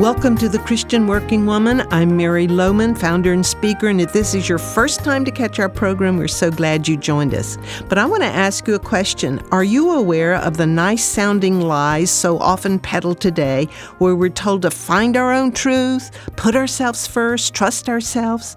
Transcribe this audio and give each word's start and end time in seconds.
Welcome 0.00 0.38
to 0.38 0.48
The 0.48 0.60
Christian 0.60 1.06
Working 1.06 1.44
Woman. 1.44 1.86
I'm 1.90 2.16
Mary 2.16 2.48
Lowman, 2.48 2.94
founder 2.94 3.34
and 3.34 3.44
speaker, 3.44 3.88
and 3.88 4.00
if 4.00 4.14
this 4.14 4.34
is 4.34 4.48
your 4.48 4.56
first 4.56 5.04
time 5.04 5.26
to 5.26 5.30
catch 5.30 5.58
our 5.58 5.68
program, 5.68 6.16
we're 6.16 6.26
so 6.26 6.50
glad 6.50 6.88
you 6.88 6.96
joined 6.96 7.34
us. 7.34 7.58
But 7.86 7.98
I 7.98 8.06
want 8.06 8.22
to 8.22 8.26
ask 8.26 8.66
you 8.66 8.74
a 8.74 8.78
question. 8.78 9.42
Are 9.52 9.62
you 9.62 9.90
aware 9.90 10.36
of 10.36 10.56
the 10.56 10.66
nice 10.66 11.04
sounding 11.04 11.60
lies 11.60 12.10
so 12.10 12.38
often 12.38 12.78
peddled 12.78 13.20
today 13.20 13.66
where 13.98 14.16
we're 14.16 14.30
told 14.30 14.62
to 14.62 14.70
find 14.70 15.18
our 15.18 15.34
own 15.34 15.52
truth, 15.52 16.10
put 16.34 16.56
ourselves 16.56 17.06
first, 17.06 17.52
trust 17.52 17.86
ourselves? 17.86 18.56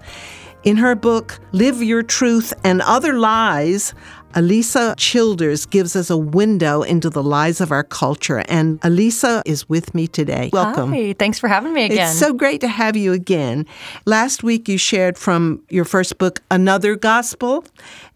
In 0.62 0.78
her 0.78 0.94
book, 0.94 1.38
Live 1.52 1.82
Your 1.82 2.02
Truth 2.02 2.54
and 2.64 2.80
Other 2.80 3.18
Lies, 3.18 3.92
Alisa 4.34 4.94
Childers 4.96 5.64
gives 5.64 5.94
us 5.94 6.10
a 6.10 6.16
window 6.16 6.82
into 6.82 7.08
the 7.08 7.22
lies 7.22 7.60
of 7.60 7.70
our 7.70 7.84
culture. 7.84 8.42
And 8.48 8.80
Alisa 8.80 9.42
is 9.46 9.68
with 9.68 9.94
me 9.94 10.08
today. 10.08 10.50
Welcome. 10.52 10.92
Hi, 10.92 11.14
thanks 11.16 11.38
for 11.38 11.46
having 11.46 11.72
me 11.72 11.84
again. 11.84 12.08
It's 12.08 12.18
so 12.18 12.32
great 12.32 12.60
to 12.62 12.68
have 12.68 12.96
you 12.96 13.12
again. 13.12 13.64
Last 14.06 14.42
week 14.42 14.68
you 14.68 14.76
shared 14.76 15.16
from 15.16 15.62
your 15.68 15.84
first 15.84 16.18
book, 16.18 16.42
Another 16.50 16.96
Gospel, 16.96 17.64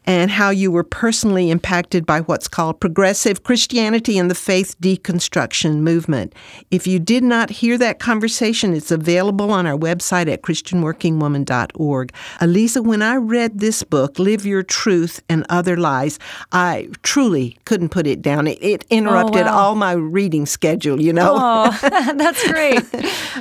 and 0.08 0.30
how 0.30 0.48
you 0.48 0.70
were 0.70 0.82
personally 0.82 1.50
impacted 1.50 2.06
by 2.06 2.20
what's 2.22 2.48
called 2.48 2.80
progressive 2.80 3.42
Christianity 3.42 4.16
and 4.16 4.30
the 4.30 4.34
faith 4.34 4.74
deconstruction 4.80 5.80
movement. 5.80 6.34
If 6.70 6.86
you 6.86 6.98
did 6.98 7.22
not 7.22 7.50
hear 7.50 7.76
that 7.76 7.98
conversation, 7.98 8.72
it's 8.72 8.90
available 8.90 9.50
on 9.50 9.66
our 9.66 9.76
website 9.76 10.32
at 10.32 10.40
christianworkingwoman.org. 10.40 12.12
Alisa, 12.40 12.82
when 12.82 13.02
I 13.02 13.16
read 13.16 13.58
this 13.58 13.82
book, 13.82 14.18
Live 14.18 14.46
Your 14.46 14.62
Truth 14.62 15.20
and 15.28 15.44
Other 15.50 15.76
Lies, 15.76 16.18
I 16.52 16.88
truly 17.02 17.58
couldn't 17.66 17.90
put 17.90 18.06
it 18.06 18.22
down. 18.22 18.46
It, 18.46 18.58
it 18.62 18.84
interrupted 18.88 19.42
oh, 19.42 19.52
wow. 19.52 19.58
all 19.58 19.74
my 19.74 19.92
reading 19.92 20.46
schedule, 20.46 21.02
you 21.02 21.12
know? 21.12 21.36
Oh, 21.38 21.78
that's 22.16 22.50
great. 22.50 22.80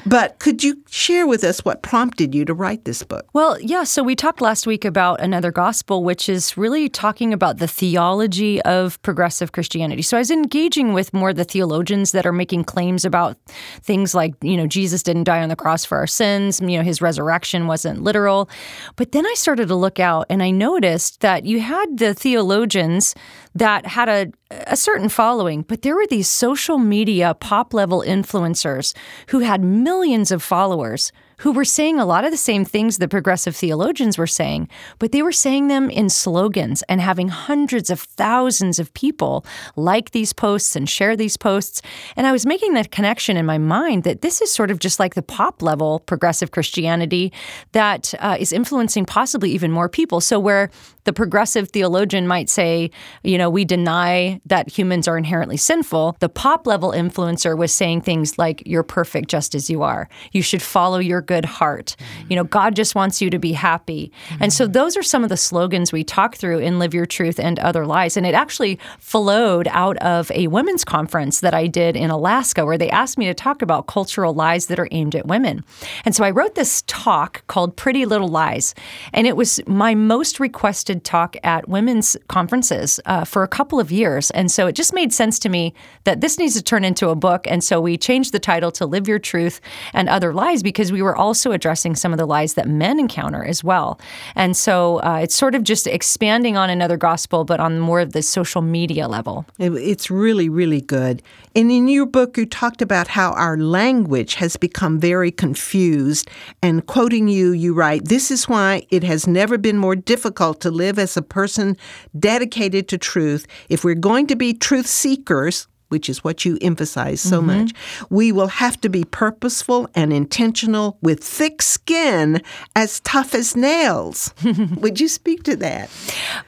but 0.05 0.37
could 0.39 0.65
you 0.65 0.83
share 0.89 1.27
with 1.27 1.45
us 1.45 1.63
what 1.63 1.81
prompted 1.81 2.35
you 2.35 2.43
to 2.43 2.53
write 2.53 2.83
this 2.83 3.03
book? 3.03 3.25
Well, 3.31 3.57
yeah, 3.61 3.85
so 3.85 4.03
we 4.03 4.17
talked 4.17 4.41
last 4.41 4.67
week 4.67 4.83
about 4.83 5.21
Another 5.21 5.51
Gospel, 5.53 6.03
which 6.03 6.27
is 6.27 6.56
really 6.57 6.89
talking 6.89 7.33
about 7.33 7.57
the 7.57 7.67
theology 7.67 8.61
of 8.63 9.01
progressive 9.01 9.51
Christianity. 9.51 10.01
So 10.01 10.17
I 10.17 10.19
was 10.19 10.31
engaging 10.31 10.93
with 10.93 11.13
more 11.13 11.33
the 11.33 11.43
theologians 11.43 12.11
that 12.11 12.25
are 12.25 12.31
making 12.31 12.63
claims 12.63 13.05
about 13.05 13.37
things 13.81 14.15
like, 14.15 14.33
you 14.41 14.57
know, 14.57 14.67
Jesus 14.67 15.03
didn't 15.03 15.25
die 15.25 15.41
on 15.41 15.49
the 15.49 15.55
cross 15.55 15.85
for 15.85 15.97
our 15.97 16.07
sins, 16.07 16.59
you 16.59 16.77
know, 16.77 16.83
his 16.83 17.01
resurrection 17.01 17.67
wasn't 17.67 18.01
literal. 18.01 18.49
But 18.95 19.11
then 19.11 19.25
I 19.25 19.33
started 19.35 19.67
to 19.67 19.75
look 19.75 19.99
out 19.99 20.25
and 20.29 20.41
I 20.41 20.51
noticed 20.51 21.21
that 21.21 21.45
you 21.45 21.59
had 21.59 21.97
the 21.97 22.13
theologians 22.13 23.15
that 23.55 23.85
had 23.85 24.09
a, 24.09 24.31
a 24.67 24.77
certain 24.77 25.09
following, 25.09 25.63
but 25.63 25.81
there 25.81 25.95
were 25.95 26.07
these 26.07 26.29
social 26.29 26.77
media 26.77 27.33
pop 27.33 27.73
level 27.73 28.03
influencers 28.05 28.95
who 29.29 29.39
had 29.39 29.63
millions 29.63 30.31
of 30.31 30.43
followers 30.43 31.11
who 31.37 31.51
were 31.51 31.65
saying 31.65 31.99
a 31.99 32.05
lot 32.05 32.25
of 32.25 32.31
the 32.31 32.37
same 32.37 32.65
things 32.65 32.97
the 32.97 33.07
progressive 33.07 33.55
theologians 33.55 34.17
were 34.17 34.27
saying, 34.27 34.67
but 34.97 35.11
they 35.11 35.21
were 35.21 35.31
saying 35.31 35.67
them 35.67 35.89
in 35.89 36.09
slogans 36.09 36.83
and 36.89 36.99
having 36.99 37.27
hundreds 37.27 37.89
of 37.89 37.99
thousands 37.99 38.79
of 38.79 38.93
people 38.93 39.45
like 39.75 40.11
these 40.11 40.33
posts 40.33 40.75
and 40.75 40.89
share 40.89 41.15
these 41.15 41.37
posts. 41.37 41.81
And 42.15 42.25
I 42.25 42.31
was 42.31 42.45
making 42.45 42.73
that 42.73 42.91
connection 42.91 43.37
in 43.37 43.45
my 43.45 43.57
mind 43.59 44.03
that 44.03 44.21
this 44.21 44.41
is 44.41 44.51
sort 44.51 44.71
of 44.71 44.79
just 44.79 44.99
like 44.99 45.13
the 45.13 45.21
pop 45.21 45.61
level 45.61 45.99
progressive 45.99 46.51
Christianity 46.51 47.31
that 47.73 48.13
uh, 48.19 48.37
is 48.39 48.51
influencing 48.51 49.05
possibly 49.05 49.51
even 49.51 49.71
more 49.71 49.89
people. 49.89 50.21
So, 50.21 50.39
where 50.39 50.71
the 51.03 51.13
progressive 51.13 51.69
theologian 51.69 52.27
might 52.27 52.49
say, 52.49 52.91
you 53.23 53.37
know, 53.37 53.49
we 53.49 53.63
deny 53.63 54.41
that 54.45 54.69
humans 54.69 55.07
are 55.07 55.17
inherently 55.17 55.55
sinful, 55.55 56.17
the 56.19 56.27
pop 56.27 56.67
level 56.67 56.91
influencer 56.91 57.57
was 57.57 57.73
saying 57.73 58.01
things 58.01 58.37
like, 58.37 58.61
you're 58.65 58.83
perfect 58.83 59.29
just 59.29 59.55
as 59.55 59.69
you 59.69 59.83
are. 59.83 60.09
You 60.33 60.41
should 60.41 60.61
follow 60.61 60.99
your 60.99 61.21
good 61.27 61.45
heart. 61.45 61.95
You 62.29 62.35
know, 62.35 62.43
God 62.43 62.75
just 62.75 62.95
wants 62.95 63.21
you 63.21 63.29
to 63.29 63.37
be 63.37 63.53
happy. 63.53 64.11
And 64.39 64.51
so 64.51 64.65
those 64.65 64.97
are 64.97 65.03
some 65.03 65.23
of 65.23 65.29
the 65.29 65.37
slogans 65.37 65.91
we 65.91 66.03
talk 66.03 66.35
through 66.35 66.59
in 66.59 66.79
Live 66.79 66.93
Your 66.93 67.05
Truth 67.05 67.39
and 67.39 67.59
Other 67.59 67.85
Lies. 67.85 68.17
And 68.17 68.25
it 68.25 68.33
actually 68.33 68.79
flowed 68.99 69.67
out 69.71 69.97
of 69.97 70.31
a 70.31 70.47
women's 70.47 70.83
conference 70.83 71.41
that 71.41 71.53
I 71.53 71.67
did 71.67 71.95
in 71.95 72.09
Alaska 72.09 72.65
where 72.65 72.77
they 72.77 72.89
asked 72.89 73.17
me 73.17 73.25
to 73.25 73.33
talk 73.33 73.61
about 73.61 73.87
cultural 73.87 74.33
lies 74.33 74.67
that 74.67 74.79
are 74.79 74.87
aimed 74.91 75.15
at 75.15 75.27
women. 75.27 75.63
And 76.05 76.15
so 76.15 76.23
I 76.23 76.31
wrote 76.31 76.55
this 76.55 76.83
talk 76.87 77.45
called 77.47 77.75
Pretty 77.75 78.05
Little 78.05 78.29
Lies. 78.29 78.73
And 79.13 79.27
it 79.27 79.35
was 79.35 79.59
my 79.67 79.93
most 79.93 80.39
requested 80.39 81.03
talk 81.03 81.35
at 81.43 81.67
women's 81.67 82.15
conferences 82.29 82.99
uh, 83.05 83.25
for 83.25 83.43
a 83.43 83.47
couple 83.47 83.79
of 83.79 83.91
years. 83.91 84.31
And 84.31 84.49
so 84.49 84.67
it 84.67 84.73
just 84.73 84.93
made 84.93 85.13
sense 85.13 85.39
to 85.39 85.49
me 85.49 85.73
that 86.05 86.21
this 86.21 86.37
needs 86.37 86.55
to 86.55 86.63
turn 86.63 86.85
into 86.85 87.09
a 87.09 87.15
book. 87.15 87.45
And 87.47 87.63
so 87.63 87.81
we 87.81 87.97
changed 87.97 88.31
the 88.31 88.39
title 88.39 88.71
to 88.73 88.85
Live 88.85 89.07
Your 89.07 89.19
Truth 89.19 89.59
and 89.93 90.07
Other 90.07 90.33
Lies 90.33 90.63
because 90.63 90.91
we 90.91 91.01
were 91.01 91.16
also 91.17 91.51
addressing 91.51 91.95
some 91.95 92.13
of 92.13 92.19
the 92.19 92.25
lies 92.25 92.53
that 92.53 92.67
men 92.67 92.99
encounter 92.99 93.43
as 93.43 93.63
well. 93.63 93.99
And 94.35 94.55
so 94.55 94.97
uh, 95.01 95.19
it's 95.23 95.35
sort 95.35 95.55
of 95.55 95.63
just 95.63 95.87
expanding 95.87 96.55
on 96.57 96.69
another 96.69 96.97
gospel, 96.97 97.43
but 97.43 97.59
on 97.59 97.79
more 97.79 97.99
of 97.99 98.13
the 98.13 98.21
social 98.21 98.61
media 98.61 99.07
level. 99.07 99.45
It's 99.59 100.09
really, 100.09 100.49
really 100.49 100.81
good. 100.81 101.21
And 101.55 101.71
in 101.71 101.87
your 101.87 102.05
book, 102.05 102.37
you 102.37 102.45
talked 102.45 102.81
about 102.81 103.07
how 103.07 103.31
our 103.31 103.57
language 103.57 104.35
has 104.35 104.57
become 104.57 104.99
very 104.99 105.31
confused. 105.31 106.29
And 106.61 106.85
quoting 106.85 107.27
you, 107.27 107.51
you 107.51 107.73
write, 107.73 108.05
This 108.05 108.31
is 108.31 108.47
why 108.47 108.85
it 108.89 109.03
has 109.03 109.27
never 109.27 109.57
been 109.57 109.77
more 109.77 109.95
difficult 109.95 110.61
to 110.61 110.71
live 110.71 110.99
as 110.99 111.17
a 111.17 111.21
person 111.21 111.75
dedicated 112.17 112.87
to 112.89 112.97
truth. 112.97 113.47
If 113.69 113.83
we're 113.83 113.95
going 113.95 114.27
to 114.27 114.35
be 114.35 114.53
truth 114.53 114.87
seekers, 114.87 115.67
which 115.89 116.09
is 116.09 116.23
what 116.23 116.45
you 116.45 116.57
emphasize 116.61 117.21
so 117.21 117.37
mm-hmm. 117.37 117.59
much, 117.59 117.73
we 118.09 118.31
will 118.31 118.47
have 118.47 118.79
to 118.81 118.89
be 118.89 119.03
purposeful 119.03 119.89
and 119.95 120.11
intentional 120.11 120.97
with 121.01 121.23
thick 121.23 121.61
skin 121.61 122.41
as 122.75 122.99
tough 123.01 123.33
as 123.33 123.55
nails. 123.55 124.33
Would 124.77 124.99
you 124.99 125.07
speak 125.07 125.43
to 125.43 125.55
that? 125.57 125.89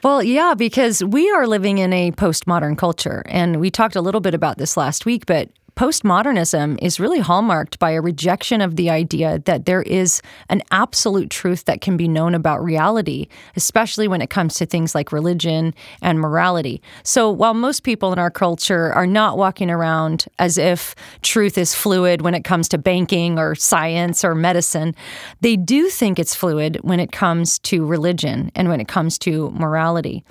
Well, 0.02 0.22
yeah, 0.22 0.54
because 0.54 1.02
we 1.02 1.30
are 1.30 1.46
living 1.46 1.78
in 1.78 1.92
a 1.92 2.12
postmodern 2.12 2.76
culture. 2.76 3.22
And 3.26 3.60
we 3.60 3.70
talked 3.70 3.96
a 3.96 4.00
little 4.00 4.20
bit 4.20 4.34
about 4.34 4.58
this 4.58 4.76
last 4.76 5.06
week, 5.06 5.26
but 5.26 5.48
postmodernism 5.80 6.78
is 6.82 7.00
really 7.00 7.20
hallmarked 7.20 7.78
by 7.78 7.92
a 7.92 8.02
rejection 8.02 8.60
of 8.60 8.76
the 8.76 8.90
idea 8.90 9.38
that 9.46 9.64
there 9.64 9.80
is 9.80 10.20
an 10.50 10.60
absolute 10.70 11.30
truth 11.30 11.64
that 11.64 11.80
can 11.80 11.96
be 11.96 12.06
known 12.06 12.34
about 12.34 12.62
reality, 12.62 13.26
especially 13.56 14.06
when 14.06 14.20
it 14.20 14.28
comes 14.28 14.56
to 14.56 14.66
things 14.66 14.94
like 14.94 15.10
religion 15.10 15.72
and 16.02 16.20
morality. 16.20 16.82
So 17.02 17.30
while 17.30 17.54
most 17.54 17.82
people 17.82 18.12
in 18.12 18.18
our 18.18 18.30
culture 18.30 18.92
are 18.92 19.06
not 19.06 19.38
walking 19.38 19.70
around 19.70 20.26
as 20.38 20.58
if 20.58 20.94
truth 21.22 21.56
is 21.56 21.74
fluid 21.74 22.20
when 22.20 22.34
it 22.34 22.44
comes 22.44 22.68
to 22.68 22.76
banking 22.76 23.38
or 23.38 23.54
science 23.54 24.22
or 24.22 24.34
medicine, 24.34 24.94
they 25.40 25.56
do 25.56 25.88
think 25.88 26.18
it's 26.18 26.34
fluid 26.34 26.76
when 26.82 27.00
it 27.00 27.10
comes 27.10 27.58
to 27.60 27.86
religion 27.86 28.52
and 28.54 28.68
when 28.68 28.80
it 28.80 28.88
comes 28.88 29.18
to 29.20 29.50
morality. 29.52 30.22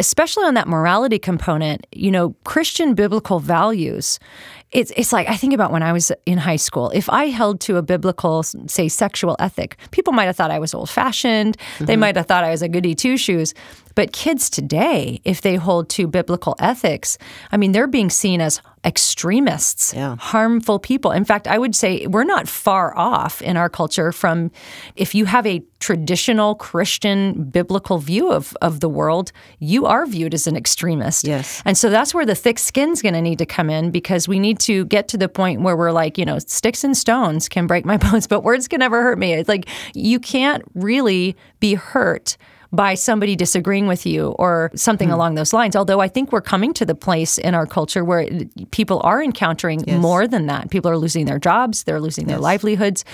Especially 0.00 0.44
on 0.44 0.54
that 0.54 0.66
morality 0.66 1.18
component, 1.18 1.86
you 1.92 2.10
know, 2.10 2.34
Christian 2.44 2.94
biblical 2.94 3.38
values 3.38 4.18
it's 4.74 4.92
it's 4.96 5.12
like 5.12 5.28
I 5.28 5.36
think 5.36 5.54
about 5.54 5.70
when 5.70 5.82
I 5.82 5.92
was 5.92 6.12
in 6.26 6.36
high 6.36 6.56
school. 6.56 6.90
If 6.90 7.08
I 7.08 7.26
held 7.26 7.60
to 7.60 7.76
a 7.76 7.82
biblical, 7.82 8.42
say, 8.42 8.88
sexual 8.88 9.36
ethic, 9.38 9.76
people 9.92 10.12
might 10.12 10.24
have 10.24 10.36
thought 10.36 10.50
I 10.50 10.58
was 10.58 10.74
old 10.74 10.90
fashioned. 10.90 11.56
Mm-hmm. 11.56 11.84
They 11.84 11.96
might 11.96 12.16
have 12.16 12.26
thought 12.26 12.44
I 12.44 12.50
was 12.50 12.60
a 12.60 12.68
goody 12.68 12.94
two 12.94 13.16
shoes. 13.16 13.54
But 13.94 14.12
kids 14.12 14.50
today, 14.50 15.20
if 15.24 15.40
they 15.40 15.56
hold 15.56 15.88
to 15.90 16.06
biblical 16.06 16.56
ethics, 16.58 17.18
I 17.52 17.56
mean, 17.56 17.72
they're 17.72 17.86
being 17.86 18.10
seen 18.10 18.40
as 18.40 18.60
extremists, 18.84 19.94
yeah. 19.94 20.16
harmful 20.16 20.78
people. 20.78 21.10
In 21.10 21.24
fact, 21.24 21.48
I 21.48 21.58
would 21.58 21.74
say 21.74 22.06
we're 22.06 22.24
not 22.24 22.48
far 22.48 22.96
off 22.96 23.40
in 23.40 23.56
our 23.56 23.70
culture 23.70 24.12
from 24.12 24.50
if 24.94 25.14
you 25.14 25.24
have 25.24 25.46
a 25.46 25.62
traditional 25.80 26.54
Christian 26.54 27.44
biblical 27.44 27.98
view 27.98 28.30
of, 28.30 28.56
of 28.60 28.80
the 28.80 28.88
world, 28.88 29.32
you 29.58 29.86
are 29.86 30.06
viewed 30.06 30.34
as 30.34 30.46
an 30.46 30.56
extremist. 30.56 31.26
Yes. 31.26 31.62
And 31.64 31.78
so 31.78 31.88
that's 31.88 32.12
where 32.14 32.26
the 32.26 32.34
thick 32.34 32.58
skin's 32.58 33.00
going 33.00 33.14
to 33.14 33.22
need 33.22 33.38
to 33.38 33.46
come 33.46 33.70
in 33.70 33.90
because 33.90 34.28
we 34.28 34.38
need 34.38 34.58
to 34.60 34.84
get 34.86 35.08
to 35.08 35.16
the 35.16 35.28
point 35.28 35.62
where 35.62 35.76
we're 35.76 35.92
like, 35.92 36.18
you 36.18 36.24
know, 36.24 36.38
sticks 36.38 36.84
and 36.84 36.96
stones 36.96 37.48
can 37.48 37.66
break 37.66 37.84
my 37.84 37.96
bones, 38.04 38.26
but 38.26 38.42
words 38.42 38.68
can 38.68 38.80
never 38.80 39.02
hurt 39.02 39.18
me. 39.18 39.32
It's 39.32 39.48
like 39.48 39.66
you 39.94 40.20
can't 40.20 40.62
really 40.74 41.36
be 41.60 41.74
hurt 41.74 42.36
by 42.74 42.94
somebody 42.94 43.36
disagreeing 43.36 43.86
with 43.86 44.04
you 44.06 44.28
or 44.38 44.70
something 44.74 45.08
mm. 45.08 45.12
along 45.12 45.34
those 45.34 45.52
lines. 45.52 45.76
Although 45.76 46.00
I 46.00 46.08
think 46.08 46.32
we're 46.32 46.40
coming 46.40 46.74
to 46.74 46.84
the 46.84 46.94
place 46.94 47.38
in 47.38 47.54
our 47.54 47.66
culture 47.66 48.04
where 48.04 48.28
people 48.70 49.00
are 49.04 49.22
encountering 49.22 49.84
yes. 49.86 50.00
more 50.00 50.26
than 50.26 50.46
that. 50.46 50.70
People 50.70 50.90
are 50.90 50.98
losing 50.98 51.26
their 51.26 51.38
jobs, 51.38 51.84
they're 51.84 52.00
losing 52.00 52.24
yes. 52.24 52.34
their 52.34 52.40
livelihoods. 52.40 53.04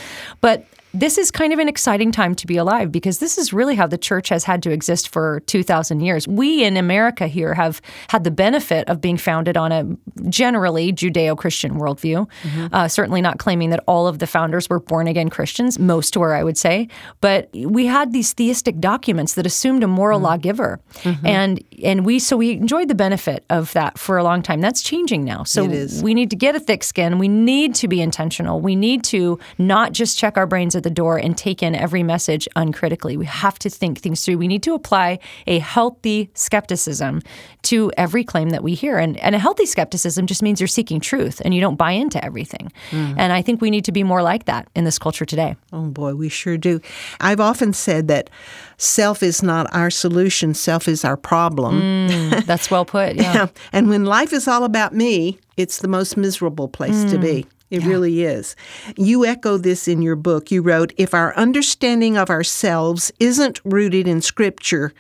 But 0.41 0.67
this 0.93 1.19
is 1.19 1.31
kind 1.31 1.53
of 1.53 1.59
an 1.59 1.69
exciting 1.69 2.11
time 2.11 2.35
to 2.35 2.47
be 2.47 2.57
alive 2.57 2.91
because 2.91 3.19
this 3.19 3.39
is 3.39 3.53
really 3.53 3.77
how 3.77 3.87
the 3.87 3.99
church 3.99 4.29
has 4.29 4.45
had 4.45 4.63
to 4.63 4.71
exist 4.71 5.09
for 5.09 5.41
2,000 5.47 6.01
years. 6.01 6.27
We 6.27 6.65
in 6.65 6.77
America 6.77 7.27
here 7.27 7.55
have 7.55 7.81
had 8.09 8.25
the 8.25 8.31
benefit 8.31 8.89
of 8.89 9.01
being 9.01 9.17
founded 9.17 9.57
on 9.57 9.73
a 9.73 9.87
generally 10.29 10.93
Judeo 10.93 11.37
Christian 11.37 11.75
worldview. 11.75 12.29
Mm-hmm. 12.43 12.75
Uh, 12.75 12.89
certainly 12.89 13.21
not 13.21 13.39
claiming 13.39 13.71
that 13.71 13.83
all 13.87 14.09
of 14.09 14.19
the 14.19 14.27
founders 14.27 14.69
were 14.69 14.81
born 14.81 15.07
again 15.07 15.29
Christians, 15.29 15.79
most 15.79 16.17
were, 16.17 16.35
I 16.35 16.43
would 16.43 16.59
say. 16.59 16.89
But 17.21 17.51
we 17.55 17.87
had 17.87 18.13
these 18.13 18.33
theistic 18.33 18.81
documents 18.81 19.35
that 19.35 19.47
assumed 19.47 19.85
a 19.85 19.89
moral 19.89 20.19
mm-hmm. 20.19 20.27
lawgiver. 20.27 20.81
Mm-hmm. 21.03 21.27
And, 21.27 21.65
and 21.85 22.05
we, 22.05 22.19
so 22.19 22.37
we 22.37 22.53
enjoyed 22.53 22.89
the 22.89 22.95
benefit 22.95 23.45
of 23.49 23.73
that 23.75 23.99
for 23.99 24.19
a 24.19 24.25
long 24.25 24.43
time. 24.43 24.61
That's 24.61 24.83
changing 24.83 25.25
now. 25.25 25.45
So 25.45 25.67
we 26.03 26.15
need 26.15 26.31
to 26.31 26.37
get 26.37 26.57
a 26.57 26.61
thick 26.61 26.83
skin. 26.83 27.19
We 27.19 27.29
need 27.29 27.75
to 27.77 27.89
be 27.89 28.01
intentional. 28.01 28.61
We 28.61 28.75
need 28.75 29.05
to 29.05 29.39
not 29.59 29.93
just 29.93 30.19
check 30.19 30.37
our 30.37 30.47
brains 30.47 30.75
the 30.81 30.91
door 30.91 31.17
and 31.19 31.37
take 31.37 31.63
in 31.63 31.75
every 31.75 32.03
message 32.03 32.49
uncritically. 32.57 33.17
We 33.17 33.27
have 33.27 33.59
to 33.61 33.71
think 33.71 33.99
things 33.99 34.25
through. 34.25 34.39
We 34.39 34.49
need 34.49 34.63
to 34.65 34.75
apply 34.75 35.19
a 35.47 35.59
healthy 35.59 36.31
skepticism 36.35 37.23
to 37.63 37.93
every 37.97 38.25
claim 38.25 38.51
that 38.51 38.63
we 38.63 38.75
hear. 38.75 38.99
And, 38.99 39.17
and 39.19 39.35
a 39.35 39.39
healthy 39.39 39.67
skepticism 39.67 40.27
just 40.27 40.43
means 40.43 40.61
you're 40.61 40.69
seeking 40.69 41.01
truth 41.01 41.41
and 41.45 41.55
you 41.55 41.61
don't 41.61 41.77
buy 41.77 41.93
into 41.93 42.23
everything. 42.25 42.73
Mm. 42.91 43.15
And 43.19 43.33
I 43.33 43.43
think 43.43 43.61
we 43.61 43.71
need 43.71 43.85
to 43.85 43.93
be 43.93 44.03
more 44.03 44.23
like 44.23 44.47
that 44.47 44.69
in 44.75 44.85
this 44.85 44.99
culture 44.99 45.25
today. 45.25 45.57
Oh, 45.73 45.87
boy, 45.87 46.15
we 46.15 46.29
sure 46.29 46.57
do. 46.57 46.81
I've 47.21 47.41
often 47.41 47.73
said 47.73 48.09
that 48.09 48.31
self 48.77 49.23
is 49.23 49.43
not 49.43 49.73
our 49.75 49.91
solution, 49.91 50.55
self 50.55 50.89
is 50.89 51.05
our 51.05 51.17
problem. 51.17 51.81
Mm, 51.81 52.47
that's 52.47 52.71
well 52.71 52.85
put. 52.85 53.17
Yeah. 53.17 53.23
yeah. 53.35 53.47
And 53.73 53.89
when 53.89 54.05
life 54.05 54.33
is 54.33 54.49
all 54.49 54.65
about 54.65 54.95
me, 54.95 55.39
it's 55.57 55.79
the 55.79 55.89
most 55.89 56.17
miserable 56.17 56.69
place 56.69 57.05
mm. 57.05 57.11
to 57.11 57.19
be. 57.19 57.47
It 57.71 57.83
yeah. 57.83 57.89
really 57.89 58.25
is. 58.25 58.57
You 58.97 59.25
echo 59.25 59.57
this 59.57 59.87
in 59.87 60.03
your 60.03 60.17
book. 60.17 60.51
You 60.51 60.61
wrote 60.61 60.93
If 60.97 61.15
our 61.15 61.35
understanding 61.37 62.17
of 62.17 62.29
ourselves 62.29 63.13
isn't 63.21 63.61
rooted 63.65 64.09
in 64.09 64.21
Scripture, 64.21 64.93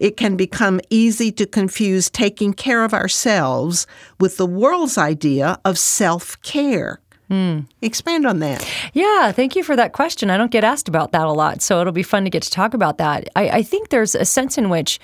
it 0.00 0.16
can 0.16 0.36
become 0.36 0.80
easy 0.90 1.32
to 1.32 1.46
confuse 1.46 2.10
taking 2.10 2.52
care 2.52 2.84
of 2.84 2.92
ourselves 2.92 3.86
with 4.20 4.36
the 4.36 4.46
world's 4.46 4.98
idea 4.98 5.58
of 5.64 5.78
self 5.78 6.40
care. 6.42 7.00
Mm. 7.30 7.66
Expand 7.82 8.26
on 8.26 8.38
that. 8.38 8.66
Yeah, 8.94 9.32
thank 9.32 9.54
you 9.54 9.62
for 9.62 9.76
that 9.76 9.92
question. 9.92 10.30
I 10.30 10.38
don't 10.38 10.50
get 10.50 10.64
asked 10.64 10.88
about 10.88 11.12
that 11.12 11.26
a 11.26 11.32
lot, 11.32 11.60
so 11.60 11.80
it'll 11.80 11.92
be 11.92 12.02
fun 12.02 12.24
to 12.24 12.30
get 12.30 12.42
to 12.44 12.50
talk 12.50 12.72
about 12.72 12.98
that. 12.98 13.28
I, 13.36 13.48
I 13.50 13.62
think 13.62 13.90
there's 13.90 14.14
a 14.14 14.24
sense 14.24 14.56
in 14.56 14.70
which 14.70 14.98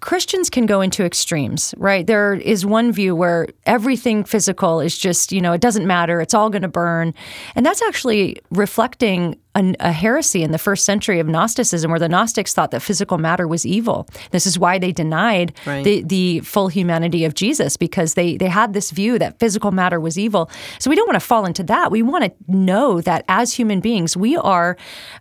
Christians 0.00 0.48
can 0.48 0.66
go 0.66 0.80
into 0.80 1.04
extremes, 1.04 1.74
right? 1.76 2.06
There 2.06 2.34
is 2.34 2.64
one 2.64 2.90
view 2.92 3.14
where 3.14 3.48
everything 3.66 4.24
physical 4.24 4.80
is 4.80 4.98
just, 4.98 5.30
you 5.32 5.40
know, 5.40 5.52
it 5.52 5.60
doesn't 5.60 5.86
matter, 5.86 6.20
it's 6.20 6.34
all 6.34 6.50
going 6.50 6.62
to 6.62 6.68
burn. 6.68 7.14
And 7.54 7.64
that's 7.64 7.82
actually 7.82 8.40
reflecting 8.50 9.38
a, 9.54 9.74
a, 9.80 9.92
heresy 9.92 10.42
in 10.42 10.52
the 10.52 10.58
first 10.58 10.84
century 10.84 11.18
of 11.18 11.26
Gnosticism, 11.26 11.90
where 11.90 11.98
the 11.98 12.08
Gnostics 12.08 12.54
thought 12.54 12.70
that 12.70 12.80
physical 12.80 13.18
matter 13.18 13.48
was 13.48 13.66
evil. 13.66 14.08
This 14.30 14.46
is 14.46 14.58
why 14.58 14.78
they 14.78 14.92
denied 14.92 15.52
right. 15.66 15.82
the, 15.82 16.02
the 16.02 16.40
full 16.40 16.68
humanity 16.68 17.24
of 17.24 17.34
Jesus, 17.34 17.76
because 17.76 18.14
they, 18.14 18.36
they 18.36 18.46
had 18.46 18.72
this 18.72 18.90
view 18.92 19.18
that 19.18 19.38
physical 19.40 19.72
matter 19.72 19.98
was 19.98 20.18
evil. 20.18 20.50
So 20.78 20.88
we 20.88 20.96
don't 20.96 21.06
want 21.06 21.20
to 21.20 21.26
fall 21.26 21.46
into 21.46 21.64
that. 21.64 21.90
We 21.90 22.02
want 22.02 22.24
to 22.24 22.32
know 22.46 23.00
that 23.00 23.24
as 23.28 23.52
human 23.52 23.80
beings, 23.80 24.16
we 24.16 24.36
are 24.36 24.76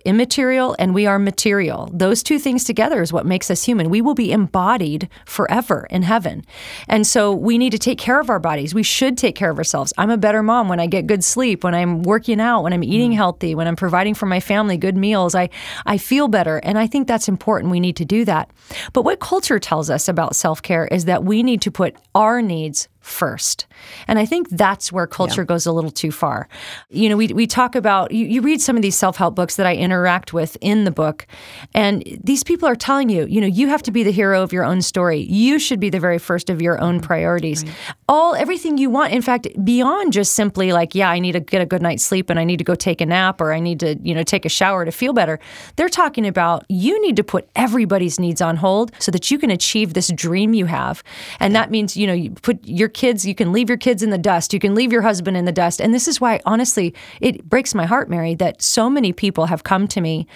immaterial 0.05 0.75
and 0.77 0.93
we 0.93 1.07
are 1.07 1.17
material. 1.17 1.89
Those 1.91 2.21
two 2.21 2.37
things 2.37 2.63
together 2.63 3.01
is 3.01 3.11
what 3.11 3.25
makes 3.25 3.49
us 3.49 3.63
human. 3.63 3.89
We 3.89 4.01
will 4.01 4.15
be 4.15 4.31
embodied 4.31 5.09
forever 5.25 5.87
in 5.89 6.03
heaven. 6.03 6.45
And 6.87 7.07
so 7.07 7.33
we 7.33 7.57
need 7.57 7.71
to 7.71 7.79
take 7.79 7.97
care 7.97 8.19
of 8.19 8.29
our 8.29 8.39
bodies. 8.39 8.75
We 8.75 8.83
should 8.83 9.17
take 9.17 9.35
care 9.35 9.49
of 9.49 9.57
ourselves. 9.57 9.91
I'm 9.97 10.11
a 10.11 10.17
better 10.17 10.43
mom 10.43 10.69
when 10.69 10.79
I 10.79 10.85
get 10.85 11.07
good 11.07 11.23
sleep, 11.23 11.63
when 11.63 11.73
I'm 11.73 12.03
working 12.03 12.39
out, 12.39 12.61
when 12.61 12.73
I'm 12.73 12.83
eating 12.83 13.11
mm. 13.11 13.15
healthy, 13.15 13.55
when 13.55 13.67
I'm 13.67 13.75
providing 13.75 14.13
for 14.19 14.25
my 14.25 14.39
family, 14.39 14.77
good 14.77 14.97
meals. 14.97 15.33
I, 15.33 15.49
I 15.85 15.97
feel 15.97 16.27
better. 16.27 16.57
And 16.57 16.77
I 16.77 16.85
think 16.85 17.07
that's 17.07 17.27
important. 17.27 17.71
We 17.71 17.79
need 17.79 17.95
to 17.95 18.05
do 18.05 18.25
that. 18.25 18.51
But 18.93 19.03
what 19.03 19.19
culture 19.19 19.57
tells 19.57 19.89
us 19.89 20.07
about 20.07 20.35
self 20.35 20.61
care 20.61 20.85
is 20.87 21.05
that 21.05 21.23
we 21.23 21.41
need 21.41 21.61
to 21.63 21.71
put 21.71 21.95
our 22.13 22.41
needs 22.41 22.87
first. 23.09 23.65
And 24.07 24.19
I 24.19 24.25
think 24.25 24.49
that's 24.49 24.91
where 24.91 25.07
culture 25.07 25.41
yeah. 25.41 25.45
goes 25.47 25.65
a 25.65 25.71
little 25.71 25.91
too 25.91 26.11
far. 26.11 26.47
You 26.89 27.09
know, 27.09 27.17
we, 27.17 27.27
we 27.27 27.47
talk 27.47 27.75
about, 27.75 28.11
you, 28.11 28.25
you 28.25 28.41
read 28.41 28.61
some 28.61 28.75
of 28.75 28.81
these 28.81 28.97
self 28.97 29.17
help 29.17 29.35
books 29.35 29.55
that 29.55 29.65
I 29.65 29.75
interact 29.75 30.33
with 30.33 30.57
in 30.61 30.83
the 30.83 30.91
book, 30.91 31.27
and 31.73 32.03
these 32.23 32.43
people 32.43 32.67
are 32.67 32.75
telling 32.75 33.09
you, 33.09 33.25
you 33.25 33.41
know, 33.41 33.47
you 33.47 33.67
have 33.67 33.83
to 33.83 33.91
be 33.91 34.03
the 34.03 34.11
hero 34.11 34.43
of 34.43 34.53
your 34.53 34.63
own 34.63 34.81
story. 34.81 35.19
You 35.19 35.59
should 35.59 35.79
be 35.79 35.89
the 35.89 35.99
very 35.99 36.19
first 36.19 36.49
of 36.49 36.61
your 36.61 36.79
own 36.81 36.99
mm, 36.99 37.03
priorities. 37.03 37.63
Right. 37.63 37.73
All, 38.07 38.35
everything 38.35 38.77
you 38.77 38.89
want, 38.89 39.13
in 39.13 39.21
fact, 39.21 39.47
beyond 39.63 40.13
just 40.13 40.33
simply 40.33 40.71
like, 40.71 40.95
yeah, 40.95 41.09
I 41.09 41.19
need 41.19 41.33
to 41.33 41.39
get 41.39 41.61
a 41.61 41.65
good 41.65 41.81
night's 41.81 42.03
sleep 42.03 42.29
and 42.29 42.39
I 42.39 42.43
need 42.43 42.57
to 42.57 42.63
go 42.63 42.75
take 42.75 43.01
a 43.01 43.05
nap 43.05 43.41
or 43.41 43.53
I 43.53 43.59
need 43.59 43.79
to, 43.81 43.97
you 44.01 44.13
know, 44.13 44.23
take 44.23 44.45
a 44.45 44.49
shower 44.49 44.85
to 44.85 44.91
feel 44.91 45.13
better. 45.13 45.39
They're 45.75 45.89
talking 45.89 46.27
about 46.27 46.65
you 46.69 47.01
need 47.01 47.15
to 47.15 47.23
put 47.23 47.49
everybody's 47.55 48.19
needs 48.19 48.41
on 48.41 48.57
hold 48.57 48.91
so 48.99 49.11
that 49.11 49.31
you 49.31 49.37
can 49.37 49.51
achieve 49.51 49.93
this 49.93 50.09
dream 50.09 50.53
you 50.53 50.65
have. 50.65 51.03
And 51.39 51.55
that 51.55 51.71
means, 51.71 51.95
you 51.95 52.07
know, 52.07 52.13
you 52.13 52.31
put 52.31 52.65
your 52.67 52.89
kids, 52.99 53.25
you 53.25 53.33
can 53.33 53.53
leave 53.53 53.69
your 53.69 53.77
kids 53.77 54.03
in 54.03 54.09
the 54.09 54.17
dust, 54.17 54.53
you 54.53 54.59
can 54.59 54.75
leave 54.75 54.91
your 54.91 55.01
husband 55.01 55.37
in 55.37 55.45
the 55.45 55.53
dust. 55.53 55.79
And 55.79 55.93
this 55.93 56.05
is 56.05 56.19
why, 56.19 56.41
honestly, 56.45 56.93
it 57.21 57.47
breaks 57.47 57.73
my 57.73 57.85
heart, 57.85 58.09
Mary, 58.09 58.35
that 58.35 58.61
so 58.61 58.89
many 58.89 59.13
people 59.13 59.45
have 59.45 59.63
come 59.63 59.87
to 59.87 60.01
me 60.01 60.27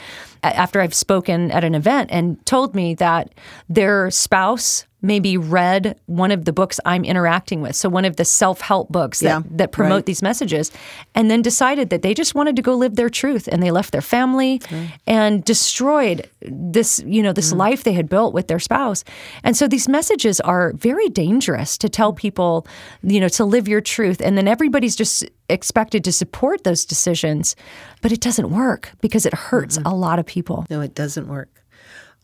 after 0.44 0.80
I've 0.80 0.94
spoken 0.94 1.52
at 1.52 1.66
an 1.66 1.76
event 1.76 2.10
and 2.10 2.44
told 2.46 2.74
me 2.74 2.96
that 2.96 3.34
their 3.68 4.10
spouse 4.10 4.86
maybe 5.04 5.38
read 5.38 6.00
one 6.06 6.32
of 6.32 6.46
the 6.46 6.54
books 6.54 6.80
I'm 6.86 7.04
interacting 7.04 7.62
with, 7.62 7.76
so 7.76 7.90
one 7.90 8.06
of 8.06 8.16
the 8.16 8.26
self 8.26 8.62
help 8.62 8.90
books 8.90 9.20
that, 9.20 9.26
yeah, 9.28 9.42
that 9.52 9.72
promote 9.72 9.98
right. 9.98 10.06
these 10.06 10.24
messages, 10.24 10.72
and 11.14 11.30
then 11.30 11.42
decided 11.42 11.90
that 11.92 12.02
they 12.02 12.14
just 12.14 12.34
wanted 12.34 12.56
to 12.56 12.62
go 12.62 12.74
live 12.74 12.96
their 12.96 13.10
truth, 13.10 13.48
and 13.52 13.62
they 13.62 13.70
left 13.70 13.92
their 13.92 14.02
family 14.02 14.62
and 15.06 15.44
destroyed 15.44 16.28
this, 16.42 17.04
you 17.06 17.22
know, 17.22 17.34
this 17.34 17.54
mm. 17.54 17.58
life 17.58 17.84
they 17.84 17.94
had 17.94 18.10
built 18.10 18.34
with 18.34 18.48
their 18.48 18.60
spouse. 18.60 19.04
And 19.44 19.56
so 19.56 19.68
these 19.68 19.88
messages 19.88 20.40
are 20.42 20.74
very 20.74 21.10
dangerous 21.10 21.78
to 21.80 21.90
tell 21.90 22.14
people, 22.14 22.66
you 23.04 23.20
know, 23.20 23.30
to 23.30 23.46
live 23.46 23.68
your 23.68 23.82
truth, 23.82 24.22
and 24.22 24.38
then 24.38 24.48
everybody's 24.48 24.96
just 24.96 25.26
expected 25.50 26.04
to 26.06 26.12
support 26.12 26.64
those 26.64 26.86
decisions, 26.86 27.56
but 28.02 28.12
it 28.12 28.22
doesn't 28.22 28.50
work 28.50 28.92
because 29.02 29.26
it 29.26 29.34
hurts 29.34 29.78
mm-hmm. 29.78 29.88
a 29.88 29.94
lot 29.94 30.18
of 30.18 30.26
people. 30.26 30.66
No, 30.70 30.80
it 30.80 30.96
doesn't 30.96 31.28
work. 31.28 31.50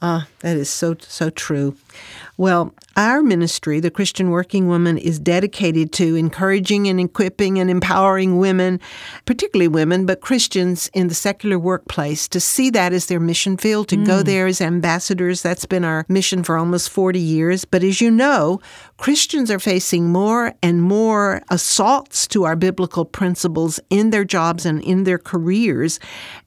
Ah, 0.02 0.28
that 0.40 0.56
is 0.58 0.70
so 0.70 0.96
so 1.00 1.30
true. 1.30 1.76
Well, 2.38 2.74
our 2.96 3.22
ministry, 3.22 3.80
the 3.80 3.92
Christian 3.92 4.30
Working 4.30 4.68
Woman, 4.68 4.98
is 4.98 5.20
dedicated 5.20 5.94
to 5.94 6.16
encouraging 6.16 6.88
and 6.88 7.00
equipping 7.00 7.60
and 7.60 7.70
empowering 7.70 8.40
women, 8.40 8.80
particularly 9.26 9.68
women, 9.68 10.06
but 10.06 10.22
Christians 10.22 10.90
in 10.94 11.08
the 11.08 11.16
secular 11.16 11.60
workplace, 11.60 12.28
to 12.28 12.40
see 12.40 12.70
that 12.72 12.92
as 12.92 13.06
their 13.06 13.20
mission 13.20 13.58
field, 13.58 13.88
to 13.90 13.96
mm. 13.96 14.06
go 14.06 14.24
there 14.24 14.48
as 14.48 14.60
ambassadors. 14.60 15.42
That's 15.42 15.66
been 15.66 15.86
our 15.86 16.06
mission 16.10 16.44
for 16.44 16.58
almost 16.58 16.90
40 16.90 17.20
years. 17.20 17.64
But 17.64 17.84
as 17.84 18.02
you 18.02 18.12
know, 18.12 18.60
Christians 18.98 19.50
are 19.50 19.60
facing 19.60 20.10
more 20.10 20.54
and 20.62 20.82
more 20.82 21.42
assaults 21.50 22.28
to 22.28 22.44
our 22.44 22.56
biblical 22.56 23.06
principles 23.06 23.80
in 23.90 24.10
their 24.10 24.26
jobs 24.26 24.66
and 24.66 24.82
in 24.84 25.04
their 25.04 25.18
careers. 25.20 26.00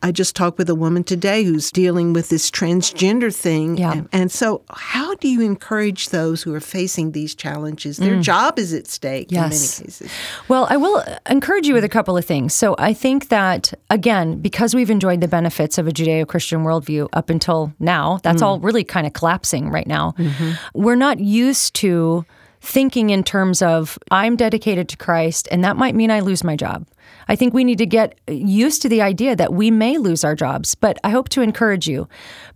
I 0.03 0.13
just 0.13 0.37
talked 0.37 0.59
with 0.59 0.69
a 0.69 0.75
woman 0.75 1.05
today 1.05 1.45
who's 1.45 1.71
dealing 1.71 2.13
with 2.13 2.29
this 2.29 2.51
transgender 2.51 3.35
thing. 3.35 3.79
Yeah. 3.79 3.93
And, 3.93 4.09
and 4.13 4.33
so, 4.33 4.63
how 4.71 5.15
do 5.15 5.29
you 5.29 5.41
encourage 5.41 6.11
those 6.11 6.32
who 6.41 6.55
are 6.55 6.61
facing 6.61 7.13
these 7.13 7.35
challenges? 7.35 7.99
Their 7.99 8.17
mm. 8.17 8.23
job 8.23 8.59
is 8.59 8.73
at 8.73 8.87
stake 8.87 9.27
yes. 9.31 9.43
in 9.43 9.51
many 9.51 9.91
cases. 9.91 10.11
Well, 10.49 10.67
I 10.71 10.79
will 10.79 11.05
encourage 11.29 11.67
you 11.67 11.75
with 11.75 11.85
a 11.85 11.91
couple 11.91 12.17
of 12.17 12.25
things. 12.25 12.55
So, 12.55 12.75
I 12.79 12.95
think 12.95 13.29
that, 13.29 13.75
again, 13.91 14.41
because 14.41 14.75
we've 14.75 14.91
enjoyed 14.91 15.21
the 15.21 15.29
benefits 15.29 15.77
of 15.77 15.87
a 15.87 15.91
Judeo 15.91 16.27
Christian 16.27 16.61
worldview 16.61 17.09
up 17.13 17.29
until 17.29 17.75
now, 17.79 18.19
that's 18.23 18.41
mm. 18.41 18.47
all 18.47 18.61
really 18.61 18.85
kind 18.85 19.07
of 19.07 19.13
collapsing 19.13 19.69
right 19.69 19.87
now. 19.87 20.15
Mm-hmm. 20.17 20.53
We're 20.73 20.97
not 20.97 21.21
used 21.21 21.75
to 21.75 22.25
thinking 22.63 23.11
in 23.11 23.25
terms 23.25 23.61
of 23.61 23.99
I'm 24.11 24.37
dedicated 24.37 24.89
to 24.91 24.97
Christ, 24.97 25.49
and 25.51 25.63
that 25.65 25.77
might 25.77 25.95
mean 25.95 26.11
I 26.11 26.21
lose 26.21 26.45
my 26.45 26.57
job. 26.57 26.87
I 27.29 27.37
think 27.37 27.53
we 27.53 27.65
need 27.65 27.79
to 27.79 27.87
get 27.87 28.19
used 28.29 28.83
to 28.83 28.89
the 28.89 29.03
idea 29.03 29.37
that 29.37 29.53
we 29.53 29.71
may 29.71 29.99
lose 29.99 30.25
our 30.25 30.35
jobs, 30.35 30.75
but 30.75 30.99
I 31.05 31.11
hope 31.11 31.29
to 31.31 31.43
encourage 31.43 31.89
you. 31.89 32.09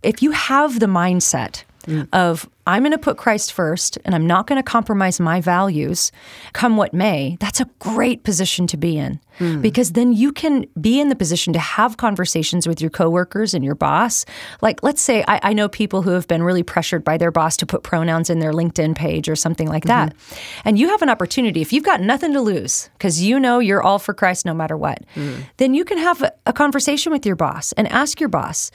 If 0.03 0.21
you 0.21 0.31
have 0.31 0.79
the 0.79 0.87
mindset 0.87 1.63
mm. 1.85 2.07
of 2.13 2.49
I'm 2.67 2.83
going 2.83 2.91
to 2.91 2.97
put 2.97 3.17
Christ 3.17 3.53
first 3.53 3.97
and 4.03 4.13
I'm 4.13 4.27
not 4.27 4.45
going 4.45 4.59
to 4.59 4.63
compromise 4.63 5.19
my 5.19 5.39
values, 5.39 6.11
come 6.51 6.75
what 6.75 6.93
may, 6.93 7.37
that's 7.39 7.61
a 7.61 7.69
great 7.79 8.23
position 8.23 8.67
to 8.67 8.77
be 8.77 8.97
in. 8.97 9.19
Mm. 9.39 9.61
Because 9.61 9.93
then 9.93 10.13
you 10.13 10.31
can 10.31 10.65
be 10.81 10.99
in 10.99 11.09
the 11.09 11.15
position 11.15 11.53
to 11.53 11.59
have 11.59 11.97
conversations 11.97 12.67
with 12.67 12.81
your 12.81 12.89
coworkers 12.89 13.53
and 13.53 13.63
your 13.63 13.75
boss. 13.75 14.25
Like, 14.61 14.81
let's 14.83 15.01
say 15.01 15.23
I, 15.27 15.39
I 15.43 15.53
know 15.53 15.69
people 15.69 16.01
who 16.01 16.09
have 16.09 16.27
been 16.27 16.43
really 16.43 16.63
pressured 16.63 17.03
by 17.03 17.17
their 17.17 17.31
boss 17.31 17.55
to 17.57 17.65
put 17.65 17.83
pronouns 17.83 18.29
in 18.29 18.39
their 18.39 18.51
LinkedIn 18.51 18.95
page 18.95 19.29
or 19.29 19.35
something 19.35 19.67
like 19.67 19.85
that. 19.85 20.13
Mm-hmm. 20.13 20.61
And 20.65 20.79
you 20.79 20.89
have 20.89 21.01
an 21.01 21.09
opportunity, 21.09 21.61
if 21.61 21.71
you've 21.71 21.83
got 21.83 22.01
nothing 22.01 22.33
to 22.33 22.41
lose, 22.41 22.89
because 22.93 23.23
you 23.23 23.39
know 23.39 23.59
you're 23.59 23.83
all 23.83 23.99
for 23.99 24.13
Christ 24.13 24.45
no 24.45 24.53
matter 24.53 24.75
what, 24.75 25.03
mm. 25.15 25.43
then 25.57 25.73
you 25.73 25.85
can 25.85 25.99
have 25.99 26.21
a, 26.23 26.33
a 26.47 26.53
conversation 26.53 27.11
with 27.11 27.25
your 27.25 27.35
boss 27.35 27.71
and 27.73 27.87
ask 27.87 28.19
your 28.19 28.29
boss, 28.29 28.71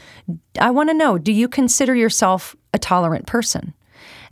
I 0.61 0.71
want 0.71 0.89
to 0.91 0.95
know, 0.95 1.19
do 1.19 1.33
you 1.33 1.49
consider 1.49 1.95
yourself 1.95 2.57
a 2.73 2.79
tolerant 2.79 3.27
person? 3.27 3.75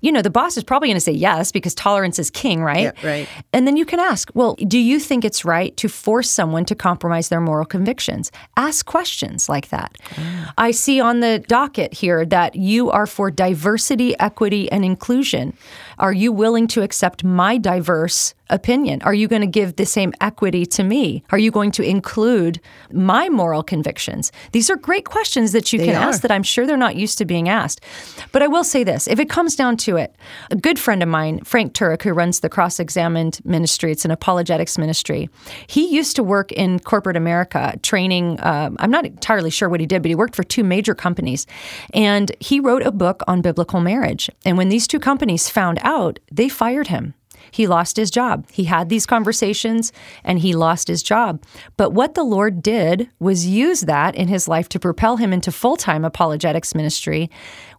You 0.01 0.13
know, 0.13 0.23
the 0.23 0.31
boss 0.31 0.57
is 0.57 0.65
probably 0.65 0.89
going 0.89 0.97
to 0.97 1.01
say 1.01 1.13
yes 1.13 1.53
because 1.53 1.75
tolerance 1.75 2.19
is 2.19 2.31
king, 2.31 2.63
right? 2.63 2.95
Yeah, 2.95 3.07
right. 3.07 3.29
And 3.53 3.67
then 3.67 3.77
you 3.77 3.85
can 3.85 4.01
ask, 4.01 4.31
well, 4.35 4.55
do 4.67 4.79
you 4.79 4.99
think 4.99 5.25
it's 5.25 5.45
right 5.45 5.77
to 5.77 5.89
force 5.89 6.31
someone 6.31 6.65
to 6.67 6.75
compromise 6.75 7.29
their 7.29 7.41
moral 7.41 7.67
convictions? 7.67 8.33
Ask 8.57 8.87
questions 8.87 9.49
like 9.49 9.69
that. 9.69 9.97
Mm. 10.11 10.53
I 10.57 10.71
see 10.71 11.01
on 11.01 11.21
the 11.21 11.45
docket 11.49 11.93
here 11.93 12.25
that 12.27 12.57
you 12.57 12.91
are 12.91 13.07
for 13.07 13.31
diversity, 13.31 14.19
equity, 14.19 14.71
and 14.73 14.85
inclusion. 14.85 15.57
Are 16.01 16.15
you 16.15 16.33
willing 16.33 16.67
to 16.69 16.83
accept 16.83 17.23
my 17.23 17.59
diverse 17.59 18.35
opinion? 18.49 19.01
Are 19.03 19.15
you 19.15 19.29
going 19.29 19.43
to 19.43 19.47
give 19.47 19.77
the 19.77 19.87
same 19.87 20.13
equity 20.21 20.67
to 20.67 20.83
me? 20.83 21.23
Are 21.31 21.39
you 21.39 21.51
going 21.51 21.71
to 21.73 21.83
include 21.83 22.59
my 22.91 23.29
moral 23.29 23.63
convictions? 23.63 24.33
These 24.53 24.71
are 24.71 24.77
great 24.77 25.05
questions 25.05 25.53
that 25.53 25.73
you 25.73 25.79
they 25.79 25.87
can 25.87 25.97
are. 25.97 26.09
ask 26.09 26.23
that 26.23 26.31
I'm 26.31 26.43
sure 26.43 26.67
they're 26.67 26.77
not 26.77 26.97
used 26.97 27.19
to 27.19 27.25
being 27.25 27.49
asked. 27.49 27.85
But 28.33 28.43
I 28.43 28.49
will 28.49 28.65
say 28.65 28.83
this 28.83 29.07
if 29.07 29.21
it 29.21 29.29
comes 29.29 29.55
down 29.55 29.77
to 29.79 29.97
it, 29.97 30.17
a 30.51 30.57
good 30.57 30.79
friend 30.79 31.03
of 31.03 31.09
mine, 31.09 31.41
Frank 31.45 31.75
Turek, 31.75 32.03
who 32.03 32.13
runs 32.13 32.41
the 32.41 32.49
Cross 32.49 32.81
Examined 32.81 33.39
Ministry, 33.45 33.93
it's 33.93 34.07
an 34.07 34.11
apologetics 34.11 34.79
ministry, 34.79 35.29
he 35.67 35.87
used 35.95 36.17
to 36.17 36.23
work 36.23 36.51
in 36.53 36.81
corporate 36.81 37.17
America 37.17 37.79
training. 37.83 38.41
Uh, 38.41 38.71
I'm 38.79 38.91
not 38.91 39.05
entirely 39.05 39.51
sure 39.51 39.69
what 39.69 39.81
he 39.81 39.87
did, 39.87 40.03
but 40.03 40.09
he 40.09 40.15
worked 40.15 40.35
for 40.35 40.43
two 40.43 40.65
major 40.65 40.95
companies. 40.95 41.47
And 41.95 42.33
he 42.41 42.59
wrote 42.59 42.83
a 42.83 42.91
book 42.91 43.23
on 43.29 43.43
biblical 43.43 43.81
marriage. 43.81 44.31
And 44.45 44.57
when 44.57 44.71
these 44.71 44.87
two 44.87 44.99
companies 44.99 45.49
found 45.49 45.79
out, 45.83 45.90
they 46.31 46.49
fired 46.49 46.89
him 46.89 47.15
he 47.51 47.67
lost 47.67 47.97
his 47.97 48.11
job. 48.11 48.47
He 48.51 48.65
had 48.65 48.89
these 48.89 49.07
conversations 49.07 49.93
and 50.25 50.39
he 50.39 50.55
lost 50.55 50.89
his 50.89 51.03
job. 51.03 51.43
But 51.77 51.91
what 51.91 52.15
the 52.15 52.23
Lord 52.23 52.63
did 52.63 53.11
was 53.19 53.47
use 53.47 53.83
that 53.83 54.15
in 54.15 54.29
his 54.29 54.49
life 54.49 54.69
to 54.71 54.79
propel 54.79 55.17
him 55.17 55.33
into 55.33 55.53
full 55.53 55.77
time 55.77 56.05
apologetics 56.05 56.75
ministry 56.75 57.31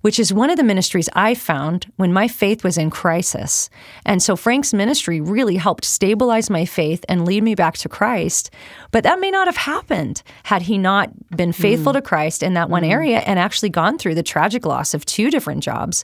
which 0.01 0.19
is 0.19 0.33
one 0.33 0.49
of 0.49 0.57
the 0.57 0.63
ministries 0.63 1.09
I 1.13 1.35
found 1.35 1.91
when 1.95 2.11
my 2.11 2.27
faith 2.27 2.63
was 2.63 2.77
in 2.77 2.89
crisis. 2.89 3.69
And 4.05 4.21
so 4.21 4.35
Frank's 4.35 4.73
ministry 4.73 5.21
really 5.21 5.55
helped 5.55 5.85
stabilize 5.85 6.49
my 6.49 6.65
faith 6.65 7.05
and 7.07 7.25
lead 7.25 7.43
me 7.43 7.55
back 7.55 7.77
to 7.77 7.89
Christ. 7.89 8.51
But 8.91 9.03
that 9.03 9.19
may 9.19 9.31
not 9.31 9.47
have 9.47 9.57
happened 9.57 10.23
had 10.43 10.63
he 10.63 10.77
not 10.77 11.09
been 11.35 11.53
faithful 11.53 11.93
mm. 11.93 11.97
to 11.97 12.01
Christ 12.01 12.43
in 12.43 12.53
that 12.55 12.69
one 12.69 12.83
mm. 12.83 12.91
area 12.91 13.19
and 13.19 13.39
actually 13.39 13.69
gone 13.69 13.97
through 13.97 14.15
the 14.15 14.23
tragic 14.23 14.65
loss 14.65 14.93
of 14.93 15.05
two 15.05 15.29
different 15.29 15.63
jobs. 15.63 16.03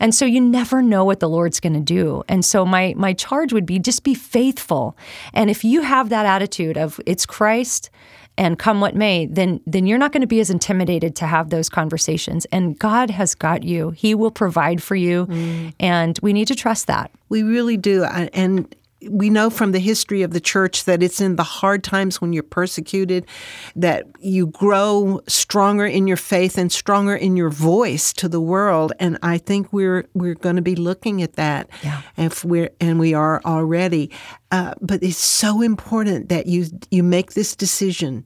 And 0.00 0.14
so 0.14 0.24
you 0.24 0.40
never 0.40 0.82
know 0.82 1.04
what 1.04 1.20
the 1.20 1.28
Lord's 1.28 1.60
going 1.60 1.74
to 1.74 1.80
do. 1.80 2.22
And 2.28 2.44
so 2.44 2.64
my 2.64 2.94
my 2.96 3.12
charge 3.12 3.52
would 3.52 3.66
be 3.66 3.78
just 3.78 4.02
be 4.02 4.14
faithful. 4.14 4.96
And 5.32 5.50
if 5.50 5.64
you 5.64 5.82
have 5.82 6.08
that 6.10 6.26
attitude 6.26 6.76
of 6.76 7.00
it's 7.06 7.26
Christ 7.26 7.90
and 8.38 8.58
come 8.58 8.80
what 8.80 8.94
may, 8.94 9.26
then 9.26 9.60
then 9.66 9.86
you're 9.86 9.98
not 9.98 10.12
going 10.12 10.20
to 10.20 10.26
be 10.26 10.40
as 10.40 10.50
intimidated 10.50 11.16
to 11.16 11.26
have 11.26 11.50
those 11.50 11.68
conversations. 11.68 12.44
And 12.46 12.78
God 12.78 13.10
has 13.10 13.34
got 13.34 13.62
you. 13.62 13.90
He 13.90 14.14
will 14.14 14.30
provide 14.30 14.82
for 14.82 14.94
you, 14.96 15.26
mm. 15.26 15.72
and 15.80 16.18
we 16.22 16.32
need 16.32 16.48
to 16.48 16.54
trust 16.54 16.86
that. 16.86 17.10
We 17.28 17.42
really 17.42 17.76
do. 17.76 18.04
And 18.04 18.74
we 19.02 19.28
know 19.28 19.50
from 19.50 19.72
the 19.72 19.78
history 19.78 20.22
of 20.22 20.32
the 20.32 20.40
church 20.40 20.84
that 20.84 21.02
it's 21.02 21.20
in 21.20 21.36
the 21.36 21.42
hard 21.42 21.84
times 21.84 22.20
when 22.20 22.32
you're 22.32 22.42
persecuted 22.42 23.26
that 23.74 24.06
you 24.20 24.46
grow 24.46 25.20
stronger 25.28 25.84
in 25.84 26.06
your 26.06 26.16
faith 26.16 26.56
and 26.56 26.72
stronger 26.72 27.14
in 27.14 27.36
your 27.36 27.50
voice 27.50 28.12
to 28.14 28.28
the 28.28 28.40
world. 28.40 28.92
And 28.98 29.18
I 29.22 29.38
think 29.38 29.72
we're 29.72 30.06
we're 30.14 30.34
going 30.34 30.56
to 30.56 30.62
be 30.62 30.76
looking 30.76 31.22
at 31.22 31.34
that 31.34 31.68
yeah. 31.82 32.02
if 32.16 32.44
we're 32.44 32.70
and 32.80 32.98
we 32.98 33.12
are 33.12 33.42
already. 33.44 34.10
Uh, 34.50 34.74
but 34.80 35.02
it's 35.02 35.18
so 35.18 35.60
important 35.60 36.30
that 36.30 36.46
you 36.46 36.66
you 36.90 37.02
make 37.02 37.34
this 37.34 37.54
decision. 37.54 38.24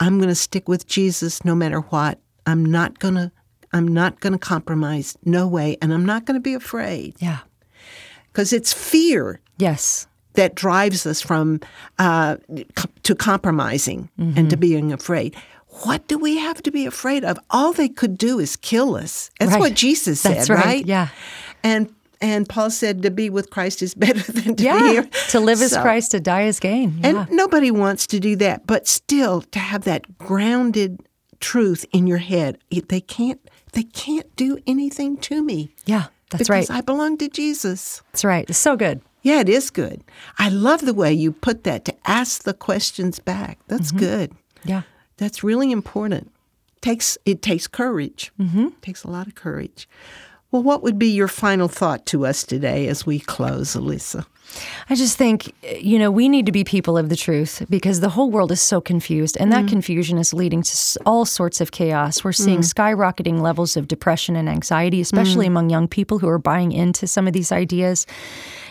I'm 0.00 0.18
going 0.18 0.30
to 0.30 0.34
stick 0.34 0.68
with 0.68 0.86
Jesus 0.86 1.44
no 1.44 1.54
matter 1.54 1.80
what. 1.80 2.18
I'm 2.46 2.64
not 2.64 2.98
going 2.98 3.14
to 3.14 3.30
I'm 3.72 3.86
not 3.86 4.18
going 4.18 4.32
to 4.32 4.38
compromise. 4.38 5.16
No 5.24 5.46
way. 5.46 5.76
And 5.80 5.92
I'm 5.92 6.04
not 6.04 6.24
going 6.24 6.34
to 6.34 6.40
be 6.40 6.54
afraid. 6.54 7.14
Yeah 7.20 7.40
because 8.32 8.52
it's 8.52 8.72
fear 8.72 9.40
Yes. 9.60 10.06
That 10.34 10.54
drives 10.54 11.06
us 11.06 11.20
from 11.20 11.60
uh, 11.98 12.36
to 13.02 13.14
compromising 13.14 14.08
mm-hmm. 14.18 14.38
and 14.38 14.50
to 14.50 14.56
being 14.56 14.92
afraid. 14.92 15.34
What 15.82 16.06
do 16.08 16.18
we 16.18 16.38
have 16.38 16.62
to 16.62 16.70
be 16.70 16.86
afraid 16.86 17.24
of? 17.24 17.38
All 17.50 17.72
they 17.72 17.88
could 17.88 18.16
do 18.16 18.38
is 18.38 18.56
kill 18.56 18.96
us. 18.96 19.30
That's 19.38 19.52
right. 19.52 19.60
what 19.60 19.74
Jesus 19.74 20.20
said, 20.20 20.36
That's 20.36 20.50
right. 20.50 20.64
right? 20.64 20.86
Yeah. 20.86 21.08
And 21.62 21.92
and 22.20 22.48
Paul 22.48 22.70
said 22.70 23.02
to 23.02 23.10
be 23.10 23.28
with 23.28 23.50
Christ 23.50 23.82
is 23.82 23.94
better 23.96 24.32
than 24.32 24.56
to 24.56 24.64
yeah, 24.64 24.78
be 24.78 24.88
here. 24.90 25.08
To 25.30 25.40
live 25.40 25.60
as 25.62 25.76
Christ, 25.76 26.12
to 26.12 26.20
die 26.20 26.44
as 26.44 26.60
gain. 26.60 26.98
Yeah. 27.00 27.06
And 27.08 27.30
nobody 27.30 27.70
wants 27.70 28.06
to 28.08 28.20
do 28.20 28.36
that, 28.36 28.66
but 28.66 28.86
still 28.86 29.42
to 29.42 29.58
have 29.58 29.82
that 29.84 30.18
grounded 30.18 31.00
truth 31.40 31.84
in 31.92 32.06
your 32.06 32.18
head. 32.18 32.58
They 32.70 33.00
can't 33.00 33.40
they 33.72 33.82
can't 33.82 34.34
do 34.36 34.58
anything 34.66 35.16
to 35.18 35.42
me. 35.42 35.74
Yeah, 35.86 36.06
that's 36.30 36.48
because 36.48 36.70
right. 36.70 36.78
I 36.78 36.80
belong 36.80 37.18
to 37.18 37.28
Jesus. 37.28 38.02
That's 38.12 38.24
right. 38.24 38.48
It's 38.48 38.58
so 38.58 38.76
good. 38.76 39.02
Yeah, 39.22 39.40
it 39.40 39.48
is 39.48 39.70
good. 39.70 40.02
I 40.38 40.48
love 40.48 40.80
the 40.80 40.94
way 40.94 41.12
you 41.12 41.32
put 41.32 41.64
that 41.64 41.84
to 41.84 41.94
ask 42.06 42.44
the 42.44 42.54
questions 42.54 43.18
back. 43.18 43.58
That's 43.68 43.88
mm-hmm. 43.88 43.98
good. 43.98 44.32
Yeah. 44.64 44.82
That's 45.18 45.44
really 45.44 45.70
important. 45.70 46.32
Takes 46.80 47.18
it 47.26 47.42
takes 47.42 47.66
courage. 47.66 48.32
Mm-hmm. 48.40 48.68
It 48.68 48.82
takes 48.82 49.04
a 49.04 49.10
lot 49.10 49.26
of 49.26 49.34
courage. 49.34 49.86
Well, 50.50 50.62
what 50.62 50.82
would 50.82 50.98
be 50.98 51.08
your 51.08 51.28
final 51.28 51.68
thought 51.68 52.06
to 52.06 52.26
us 52.26 52.42
today 52.42 52.88
as 52.88 53.06
we 53.06 53.20
close, 53.20 53.76
Alisa? 53.76 54.24
I 54.88 54.94
just 54.94 55.16
think, 55.16 55.54
you 55.80 55.98
know, 55.98 56.10
we 56.10 56.28
need 56.28 56.46
to 56.46 56.52
be 56.52 56.64
people 56.64 56.98
of 56.98 57.08
the 57.08 57.16
truth 57.16 57.62
because 57.70 58.00
the 58.00 58.08
whole 58.08 58.30
world 58.30 58.50
is 58.50 58.60
so 58.60 58.80
confused, 58.80 59.36
and 59.38 59.52
that 59.52 59.66
mm. 59.66 59.68
confusion 59.68 60.18
is 60.18 60.34
leading 60.34 60.62
to 60.62 61.00
all 61.06 61.24
sorts 61.24 61.60
of 61.60 61.70
chaos. 61.70 62.24
We're 62.24 62.32
seeing 62.32 62.60
mm. 62.60 62.74
skyrocketing 62.74 63.40
levels 63.40 63.76
of 63.76 63.88
depression 63.88 64.36
and 64.36 64.48
anxiety, 64.48 65.00
especially 65.00 65.46
mm. 65.46 65.48
among 65.50 65.70
young 65.70 65.88
people 65.88 66.18
who 66.18 66.28
are 66.28 66.38
buying 66.38 66.72
into 66.72 67.06
some 67.06 67.26
of 67.26 67.32
these 67.32 67.52
ideas. 67.52 68.06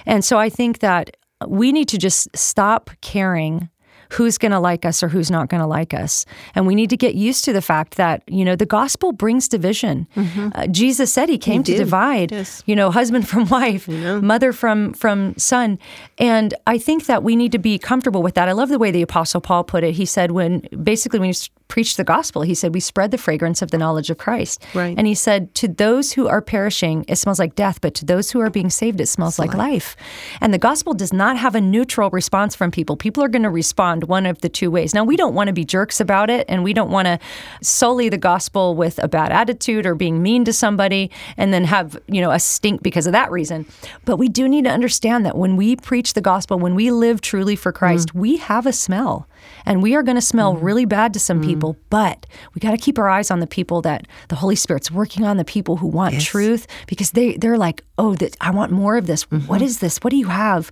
And 0.06 0.26
so 0.26 0.38
I 0.38 0.50
think 0.50 0.80
that 0.80 1.16
we 1.48 1.72
need 1.72 1.88
to 1.90 1.98
just 1.98 2.28
stop 2.36 2.90
caring 3.02 3.70
who's 4.12 4.38
going 4.38 4.52
to 4.52 4.60
like 4.60 4.86
us 4.86 5.04
or 5.04 5.08
who's 5.08 5.30
not 5.30 5.50
going 5.50 5.62
to 5.62 5.68
like 5.68 5.94
us. 5.94 6.26
And 6.56 6.66
we 6.66 6.76
need 6.76 6.90
to 6.90 6.98
get 6.98 7.16
used 7.16 7.46
to 7.46 7.54
the 7.54 7.62
fact 7.62 7.96
that, 7.96 8.24
you 8.28 8.44
know, 8.44 8.56
the 8.56 8.66
gospel 8.66 9.12
brings 9.12 9.48
division. 9.48 10.08
Mm-hmm. 10.16 10.50
Uh, 10.56 10.68
Jesus 10.68 11.12
said 11.14 11.30
he 11.30 11.38
came 11.38 11.64
he 11.64 11.74
to 11.74 11.78
divide, 11.78 12.32
yes. 12.32 12.64
you 12.66 12.76
know, 12.76 12.92
husband 12.92 13.28
from 13.28 13.46
wife, 13.50 13.88
yeah. 13.88 14.20
mother 14.20 14.52
from 14.52 14.94
from 14.94 15.38
son. 15.38 15.80
And 16.18 16.54
I 16.68 16.78
think 16.78 17.06
that 17.06 17.24
we 17.24 17.36
need 17.36 17.52
to 17.52 17.60
be 17.60 17.78
comfortable 17.78 18.24
with 18.24 18.36
that. 18.36 18.50
I 18.50 18.54
love 18.54 18.70
the 18.70 18.80
way 18.80 18.92
the 18.92 19.02
apostle 19.02 19.42
Paul 19.42 19.64
put 19.64 19.84
it. 19.84 19.94
He 19.94 20.06
said 20.06 20.32
when 20.32 20.68
basically 20.84 21.20
when 21.20 21.30
you 21.30 21.34
preach 21.70 21.96
the 21.96 22.04
gospel, 22.04 22.42
he 22.42 22.54
said 22.54 22.74
we 22.74 22.82
spread 22.82 23.12
the 23.12 23.18
fragrance 23.18 23.62
of 23.62 23.72
the 23.72 23.78
knowledge 23.78 24.10
of 24.10 24.18
Christ. 24.18 24.66
Right. 24.74 24.96
And 24.98 25.08
he 25.08 25.16
said 25.16 25.56
to 25.56 25.70
those 25.70 26.12
who 26.12 26.28
are 26.28 26.42
perishing, 26.42 27.06
it 27.08 27.16
smells 27.16 27.40
like 27.40 27.56
death, 27.56 27.80
but 27.80 27.94
to 27.96 28.06
those 28.06 28.32
who 28.32 28.42
are 28.42 28.50
being 28.50 28.70
saved, 28.70 29.00
it 29.00 29.08
smells 29.08 29.36
it's 29.36 29.40
like 29.40 29.54
life. 29.54 29.96
life. 29.96 29.96
And 30.42 30.54
the 30.54 30.58
gospel 30.58 30.94
does 30.94 31.14
not 31.14 31.38
have 31.38 31.56
a 31.56 31.62
neutral 31.62 32.10
response 32.10 32.56
from 32.56 32.72
people. 32.72 32.98
People 32.98 33.24
are 33.24 33.30
going 33.30 33.44
to 33.44 33.50
respond 33.50 33.70
respond 33.70 34.10
one 34.10 34.26
of 34.26 34.42
the 34.42 34.50
two 34.50 34.72
ways. 34.72 34.94
Now, 34.94 35.06
we 35.06 35.16
don't 35.16 35.34
want 35.34 35.48
to 35.48 35.54
be 35.54 35.64
jerks 35.64 36.02
about 36.02 36.30
it, 36.30 36.44
and 36.50 36.66
we 36.66 36.74
don't 36.74 36.90
want 36.90 37.06
to 37.06 37.20
sully 37.62 38.10
the 38.10 38.18
gospel 38.18 38.76
with 38.76 39.02
a 39.02 39.08
bad 39.08 39.32
attitude 39.32 39.86
or 39.86 39.96
being 39.96 40.22
mean 40.22 40.44
to 40.46 40.52
somebody 40.52 41.12
and 41.38 41.54
then 41.54 41.64
have, 41.66 41.98
you 42.08 42.20
know, 42.20 42.32
a 42.32 42.40
stink 42.40 42.82
because 42.82 43.08
of 43.08 43.14
that 43.14 43.32
reason. 43.32 43.66
But 44.06 44.18
we 44.18 44.28
do 44.28 44.50
need 44.50 44.66
to 44.66 44.72
understand 44.72 45.26
that 45.26 45.38
when 45.38 45.56
we 45.56 45.76
preach 45.76 46.14
the 46.14 46.22
gospel, 46.22 46.60
when 46.60 46.76
we 46.76 46.92
live 46.92 47.22
truly 47.22 47.56
for 47.56 47.72
Christ, 47.72 48.10
mm. 48.10 48.20
we 48.20 48.38
have 48.38 48.66
a 48.66 48.74
smell 48.74 49.29
and 49.66 49.84
we 49.84 49.96
are 49.96 50.04
going 50.04 50.16
to 50.16 50.22
smell 50.22 50.56
mm. 50.56 50.62
really 50.62 50.86
bad 50.86 51.14
to 51.14 51.20
some 51.20 51.42
mm. 51.42 51.46
people, 51.46 51.78
but 51.90 52.26
we 52.54 52.60
got 52.60 52.72
to 52.72 52.78
keep 52.78 52.98
our 52.98 53.10
eyes 53.10 53.32
on 53.32 53.40
the 53.40 53.48
people 53.48 53.82
that 53.82 54.08
the 54.30 54.36
Holy 54.36 54.56
Spirit's 54.56 54.92
working 54.92 55.26
on, 55.26 55.38
the 55.38 55.46
people 55.46 55.78
who 55.78 55.88
want 55.88 56.14
yes. 56.14 56.24
truth, 56.24 56.68
because 56.88 57.12
they, 57.12 57.38
they're 57.38 57.58
like, 57.58 57.84
oh, 57.98 58.16
th- 58.16 58.34
I 58.42 58.52
want 58.52 58.72
more 58.72 58.98
of 58.98 59.08
this. 59.08 59.26
Mm-hmm. 59.26 59.48
What 59.48 59.62
is 59.62 59.80
this? 59.80 59.98
What 60.00 60.12
do 60.12 60.18
you 60.18 60.28
have? 60.28 60.72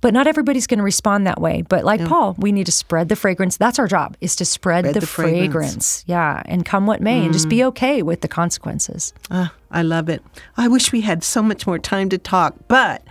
But 0.00 0.12
not 0.12 0.26
everybody's 0.26 0.66
going 0.66 0.78
to 0.78 0.84
respond 0.84 1.26
that 1.26 1.40
way. 1.40 1.62
But 1.62 1.84
like 1.84 2.00
yeah. 2.00 2.08
Paul, 2.08 2.34
we 2.38 2.52
need 2.52 2.66
to 2.66 2.72
spread 2.72 3.08
the 3.08 3.16
fragrance. 3.16 3.56
That's 3.56 3.78
our 3.78 3.88
job, 3.88 4.16
is 4.20 4.36
to 4.36 4.44
spread, 4.44 4.84
spread 4.84 4.94
the, 4.94 5.00
the 5.00 5.06
fragrance. 5.06 5.52
fragrance. 5.52 6.04
Yeah, 6.06 6.42
and 6.44 6.64
come 6.64 6.86
what 6.86 7.00
may, 7.00 7.20
mm. 7.20 7.24
and 7.24 7.32
just 7.32 7.48
be 7.48 7.58
mm. 7.58 7.66
okay 7.66 8.02
with 8.02 8.20
the 8.20 8.28
consequences. 8.28 9.12
Ah, 9.30 9.52
I 9.70 9.82
love 9.82 10.08
it. 10.08 10.22
I 10.56 10.68
wish 10.68 10.92
we 10.92 11.00
had 11.00 11.24
so 11.24 11.42
much 11.42 11.66
more 11.66 11.78
time 11.78 12.08
to 12.10 12.18
talk, 12.18 12.54
but 12.68 13.02